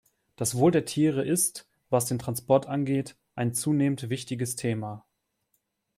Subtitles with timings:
[0.35, 5.05] Das Wohl der Tiere ist, was den Transport angeht, ein zunehmend wichtiges Thema.